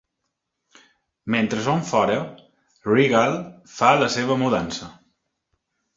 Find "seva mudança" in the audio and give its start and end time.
4.19-4.93